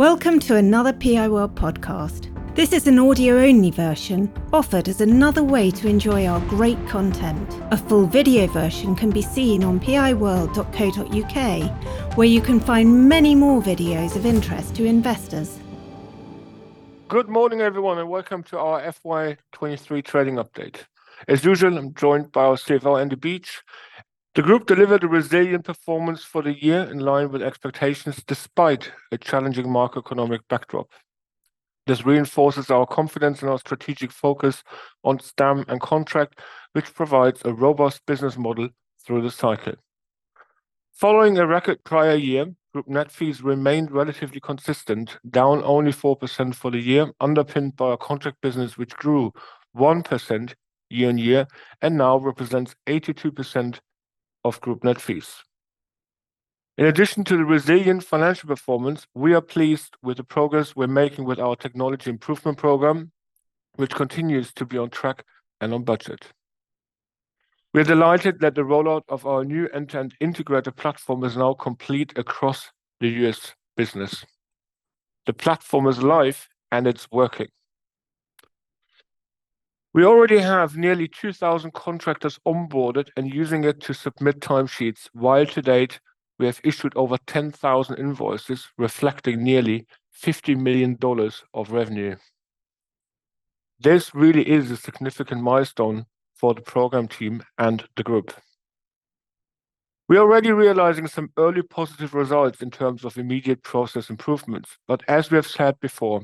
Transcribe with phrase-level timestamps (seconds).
[0.00, 2.34] Welcome to another PI World podcast.
[2.54, 7.60] This is an audio only version offered as another way to enjoy our great content.
[7.70, 13.60] A full video version can be seen on piworld.co.uk, where you can find many more
[13.60, 15.58] videos of interest to investors.
[17.08, 20.76] Good morning, everyone, and welcome to our FY23 trading update.
[21.28, 23.62] As usual, I'm joined by our CFO, Andy Beach.
[24.36, 29.18] The group delivered a resilient performance for the year in line with expectations despite a
[29.18, 30.88] challenging macroeconomic backdrop.
[31.88, 34.62] This reinforces our confidence in our strategic focus
[35.02, 36.38] on STEM and contract,
[36.74, 38.68] which provides a robust business model
[39.04, 39.74] through the cycle.
[40.92, 46.70] Following a record prior year, group net fees remained relatively consistent, down only 4% for
[46.70, 49.32] the year, underpinned by our contract business, which grew
[49.76, 50.54] 1%
[50.90, 51.48] year-on-year
[51.82, 53.80] and now represents 82%
[54.44, 55.42] of group net fees.
[56.78, 61.24] In addition to the resilient financial performance, we are pleased with the progress we're making
[61.24, 63.12] with our technology improvement program,
[63.76, 65.24] which continues to be on track
[65.60, 66.26] and on budget.
[67.74, 72.16] We are delighted that the rollout of our new end-to-end integrated platform is now complete
[72.16, 73.54] across the U.S.
[73.76, 74.24] business.
[75.26, 77.48] The platform is live, and it's working.
[79.92, 85.60] We already have nearly 2,000 contractors onboarded and using it to submit timesheets, while to
[85.62, 85.98] date,
[86.38, 89.86] we have issued over 10,000 invoices, reflecting nearly
[90.22, 90.96] $50 million
[91.54, 92.14] of revenue.
[93.80, 98.32] This really is a significant milestone for the program team and the group.
[100.08, 105.02] We are already realizing some early positive results in terms of immediate process improvements, but
[105.08, 106.22] as we have said before,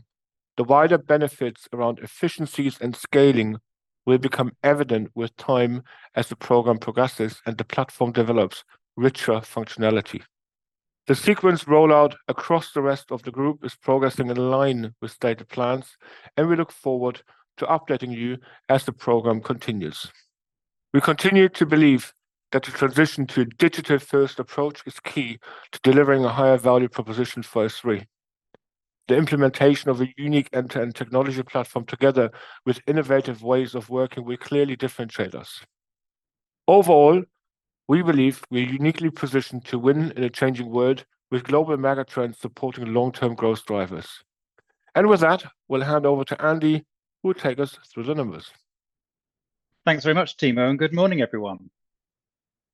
[0.56, 3.58] the wider benefits around efficiencies and scaling
[4.06, 5.82] will become evident with time
[6.14, 8.64] as the program progresses and the platform develops
[8.96, 10.22] richer functionality.
[11.06, 15.48] The sequence rollout across the rest of the group is progressing in line with stated
[15.48, 15.96] plans,
[16.36, 17.22] and we look forward
[17.58, 20.10] to updating you as the program continues.
[20.92, 22.12] We continue to believe
[22.52, 25.38] that the transition to a digital-first approach is key
[25.72, 28.06] to delivering a higher value proposition for SThree.
[29.08, 32.30] The implementation of a unique end-to-end technology platform, together
[32.64, 35.60] with innovative ways of working, will clearly differentiate us.
[36.66, 37.22] Overall,
[37.88, 42.36] we believe we are uniquely positioned to win in a changing world, with global megatrends
[42.36, 44.08] supporting long-term growth drivers.
[44.94, 46.84] And with that, we'll hand over to Andy,
[47.22, 48.50] who will take us through the numbers.
[49.84, 51.70] Thanks very much, Timo, and good morning, everyone.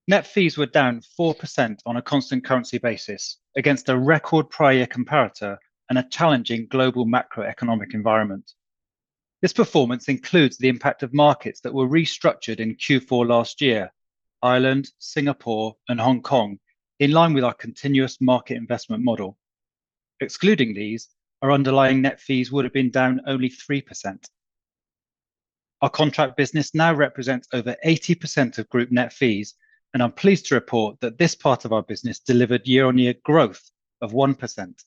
[0.09, 5.59] Net fees were down 4% on a constant currency basis against a record prior comparator
[5.93, 8.53] and a challenging global macroeconomic environment.
[9.43, 13.93] This performance includes the impact of markets that were restructured in Q4 last year:
[14.41, 16.59] Ireland, Singapore, and Hong Kong,
[16.99, 19.37] in line with our continuous market investment model.
[20.21, 21.11] Excluding these,
[21.43, 24.17] our underlying net fees would have been down only 3%.
[25.83, 29.57] Our contract business now represents over 80% of group net fees,
[29.93, 33.71] and I'm pleased to report that this part of our business delivered year-on-year growth
[34.01, 34.85] of 1%.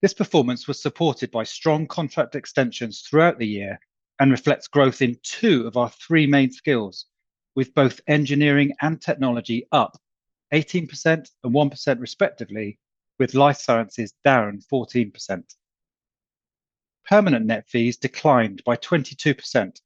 [0.00, 3.80] This performance was supported by strong contract extensions throughout the year
[4.20, 7.06] and reflects growth in two of our three main skills,
[7.56, 10.00] with both engineering and technology up
[10.52, 11.06] 18%
[11.42, 12.78] and 1% respectively,
[13.18, 15.42] with life sciences down 14%.
[17.08, 19.80] Permanent net fees declined by 22%,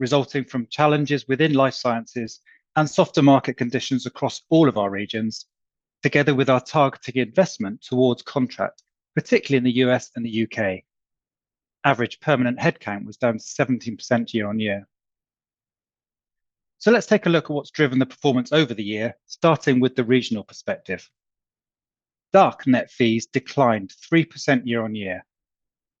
[0.00, 2.40] resulting from challenges within life sciences
[2.74, 5.46] and softer market conditions across all of our regions,
[6.02, 8.82] together with our targeting investment towards contract,
[9.14, 10.10] particularly in the U.S.
[10.16, 10.84] and the U.K.
[11.84, 14.86] Average permanent headcount was down 17% year-on-year.
[16.78, 19.94] So let's take a look at what's driven the performance over the year, starting with
[19.94, 21.08] the regional perspective.
[22.32, 25.24] DACH net fees declined 3% year-on-year.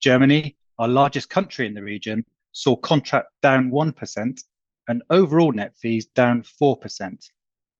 [0.00, 4.42] Germany, our largest country in the region, saw contract down 1%
[4.88, 7.30] and overall net fees down 4%,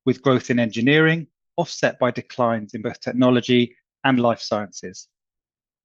[0.04, 1.26] with growth in engineering
[1.56, 5.08] offset by declines in both technology and life sciences.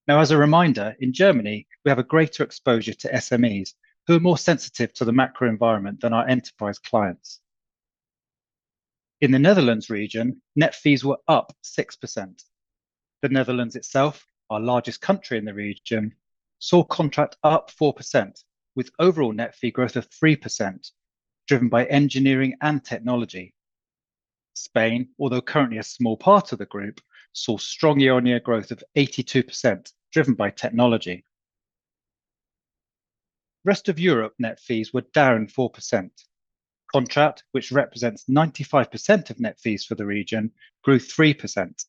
[0.07, 3.73] Now, as a reminder, in Germany, we have a greater exposure to SMEs,
[4.07, 7.41] who are more sensitive to the macro environment than our enterprise clients.
[9.19, 12.43] In the Netherlands region, net fees were up 6%.
[13.21, 16.15] The Netherlands itself, our largest country in the region,
[16.59, 18.43] saw contract up 4%,
[18.75, 20.89] with overall net fee growth of 3%,
[21.47, 23.53] driven by engineering and technology.
[24.53, 27.01] Spain, although currently a small part of the group,
[27.33, 31.25] saw strong year-on-year growth of 82%, driven by technology.
[33.65, 36.09] Rest of Europe net fees were down 4%.
[36.91, 40.51] Contract, which represents 95% of net fees for the region,
[40.83, 41.85] grew 3%.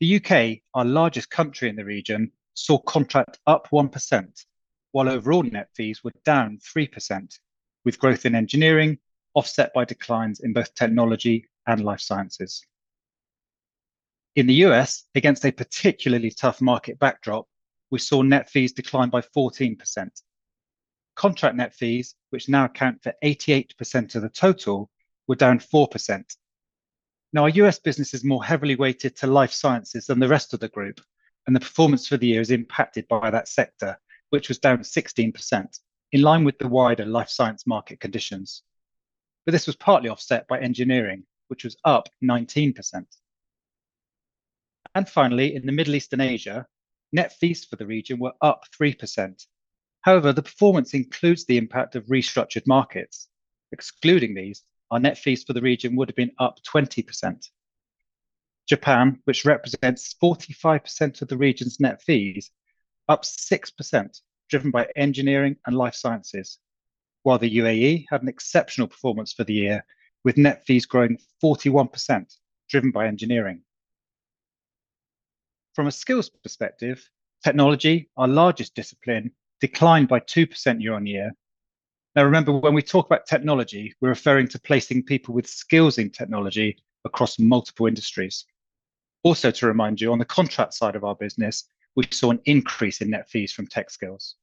[0.00, 4.44] The UK, our largest country in the region, saw contract up 1%,
[4.92, 7.38] while overall net fees were down 3%,
[7.84, 8.98] with growth in engineering
[9.34, 12.64] offset by declines in both technology and life sciences.
[14.36, 17.46] In the US, against a particularly tough market backdrop,
[17.90, 20.10] we saw net fees decline by 14%.
[21.14, 24.90] Contract net fees, which now account for 88% of the total,
[25.28, 26.24] were down 4%.
[27.32, 30.58] Now, our US business is more heavily weighted to life sciences than the rest of
[30.58, 31.00] the group,
[31.46, 33.96] and the performance for the year is impacted by that sector,
[34.30, 35.80] which was down 16%,
[36.10, 38.64] in line with the wider life science market conditions.
[39.46, 43.04] But this was partly offset by engineering, which was up 19%.
[44.94, 46.66] And finally, in the Middle East and Asia,
[47.12, 49.46] net fees for the region were up 3%.
[50.02, 53.28] However, the performance includes the impact of restructured markets.
[53.72, 57.48] Excluding these, our net fees for the region would have been up 20%.
[58.68, 62.50] Japan, which represents 45% of the region's net fees,
[63.08, 66.58] up 6%, driven by engineering and life sciences,
[67.22, 69.84] while the UAE had an exceptional performance for the year,
[70.24, 72.38] with net fees growing 41%,
[72.68, 73.62] driven by engineering.
[75.74, 77.10] From a skills perspective,
[77.42, 81.32] technology, our largest discipline, declined by 2% year-on-year.
[82.14, 86.10] Now, remember, when we talk about technology, we're referring to placing people with skills in
[86.10, 88.44] technology across multiple industries.
[89.24, 91.64] Also, to remind you, on the contract side of our business,
[91.96, 94.36] we saw an increase in net fees from tech skills.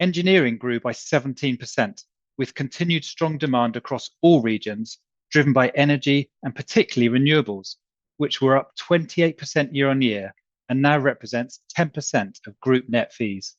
[0.00, 2.04] Engineering grew by 17%,
[2.36, 4.98] with continued strong demand across all regions,
[5.30, 7.76] driven by energy and particularly renewables,
[8.18, 10.34] which were up 28% year-on-year
[10.68, 13.56] and now represents 10% of group net fees.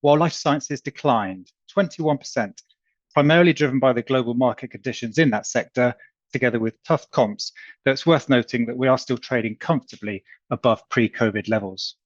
[0.00, 2.60] While life sciences declined 21%,
[3.14, 5.94] primarily driven by the global market conditions in that sector,
[6.32, 7.52] together with tough comps,
[7.84, 11.96] though it's worth noting that we are still trading comfortably above pre-COVID levels.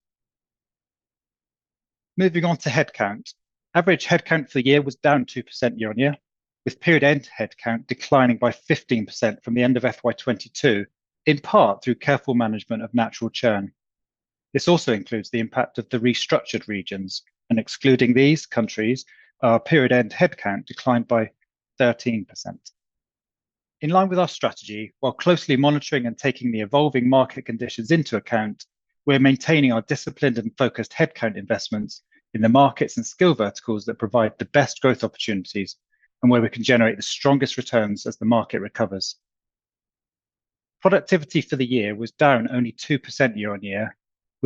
[2.16, 3.32] Moving on to headcount.
[3.74, 6.16] Average headcount for the year was down 2% year-on-year,
[6.64, 10.86] with period-end headcount declining by 15% from the end of FY 2022,
[11.26, 13.72] in part through careful management of natural churn.
[14.56, 19.04] This also includes the impact of the restructured regions, and excluding these countries,
[19.42, 21.32] our period-end headcount declined by
[21.78, 22.24] 13%.
[23.82, 28.16] In line with our strategy, while closely monitoring and taking the evolving market conditions into
[28.16, 28.64] account,
[29.04, 32.02] we're maintaining our disciplined and focused headcount investments
[32.32, 35.76] in the markets and skill verticals that provide the best growth opportunities
[36.22, 39.16] and where we can generate the strongest returns as the market recovers.
[40.80, 43.94] Productivity for the year was down only 2% year-on-year,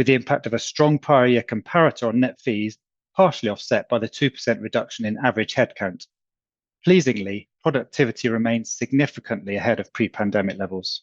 [0.01, 2.79] with the impact of a strong prior year comparator on net fees,
[3.15, 6.07] partially offset by the 2% reduction in average headcount.
[6.87, 11.03] Pleasingly, productivity remains significantly ahead of pre-pandemic levels.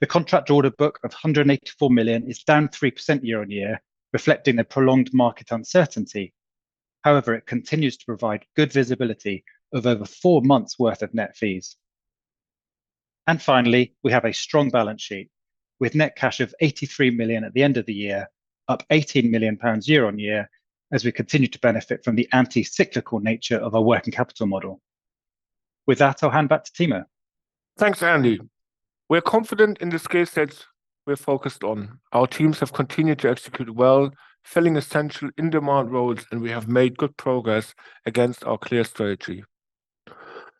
[0.00, 3.82] The contract order book of 184 million is down 3% year-on-year,
[4.14, 6.32] reflecting the prolonged market uncertainty.
[7.02, 11.76] However, it continues to provide good visibility of over four months' worth of net fees.
[13.26, 15.28] And finally, we have a strong balance sheet,
[15.84, 18.26] with net cash of 83 million at the end of the year,
[18.68, 20.48] up 18 million pounds year-on-year,
[20.92, 24.80] as we continue to benefit from the anti-cyclical nature of our working capital model.
[25.86, 27.04] With that, I'll hand back to Timo.
[27.76, 28.40] Thanks, Andy.
[29.10, 30.64] We're confident in the skill sets
[31.06, 31.98] we're focused on.
[32.12, 34.10] Our teams have continued to execute well,
[34.42, 37.74] filling essential in-demand roles, and we have made good progress
[38.06, 39.44] against our clear strategy.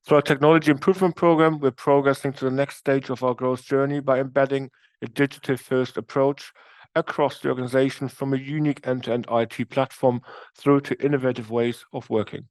[0.07, 4.01] Through our technology improvement program, we're progressing to the next stage of our growth journey
[4.01, 4.71] by embedding
[5.01, 6.53] a digital-first approach
[6.95, 10.21] across the organization, from a unique end-to-end IT platform
[10.59, 12.47] through to innovative ways of working.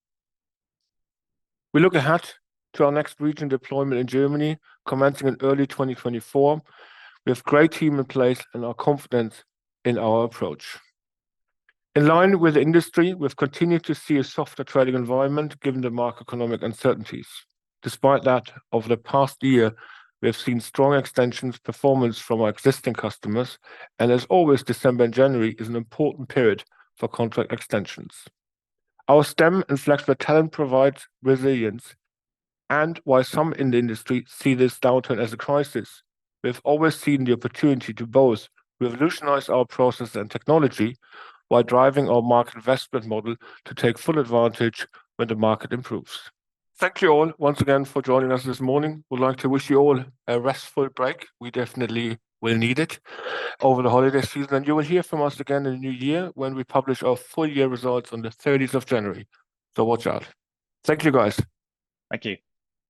[1.73, 2.27] We look ahead
[2.73, 4.57] to our next region deployment in Germany,
[4.87, 6.59] commencing in early 2024.
[7.25, 9.43] We have great team in place and are confident
[9.85, 10.79] in our approach.
[11.95, 15.91] In line with the industry, we've continued to see a softer trading environment, given the
[15.91, 17.27] macroeconomic uncertainties.
[17.83, 19.73] Despite that, over the past year,
[20.19, 23.59] we have seen strong extensions performance from our existing customers,
[23.99, 26.63] and as always, December and January is an important period
[26.95, 28.25] for contract extensions.
[29.07, 31.95] Our STEM and flexible talent provides resilience,
[32.71, 36.01] and while some in the industry see this downturn as a crisis,
[36.43, 40.97] we've always seen the opportunity to both revolutionize our process and technology
[41.47, 43.35] while driving our market investment model
[43.65, 46.31] to take full advantage when the market improves.
[46.79, 49.03] Thank you all once again for joining us this morning.
[49.09, 51.27] We'd like to wish you all a restful break.
[51.39, 52.99] We definitely will need it
[53.61, 56.31] over the holiday season, and you will hear from us again in the new year
[56.33, 59.27] when we publish our full year results on the thirtieth of January.
[59.75, 60.25] So watch out.
[60.83, 61.39] Thank you, guys.
[62.09, 62.37] Thank you.